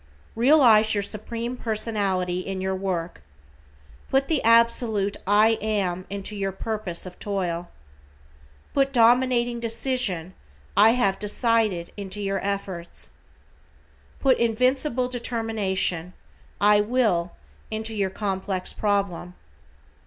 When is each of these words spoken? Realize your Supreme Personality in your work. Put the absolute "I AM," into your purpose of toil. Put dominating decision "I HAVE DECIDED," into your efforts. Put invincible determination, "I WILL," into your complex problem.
Realize 0.35 0.95
your 0.95 1.03
Supreme 1.03 1.55
Personality 1.55 2.39
in 2.39 2.59
your 2.59 2.73
work. 2.73 3.21
Put 4.09 4.29
the 4.29 4.41
absolute 4.43 5.15
"I 5.27 5.59
AM," 5.61 6.07
into 6.09 6.35
your 6.35 6.51
purpose 6.51 7.05
of 7.05 7.19
toil. 7.19 7.69
Put 8.73 8.93
dominating 8.93 9.59
decision 9.59 10.33
"I 10.75 10.93
HAVE 10.93 11.19
DECIDED," 11.19 11.91
into 11.97 12.19
your 12.19 12.43
efforts. 12.43 13.11
Put 14.19 14.39
invincible 14.39 15.07
determination, 15.07 16.13
"I 16.59 16.81
WILL," 16.81 17.33
into 17.69 17.93
your 17.95 18.09
complex 18.09 18.73
problem. 18.73 19.35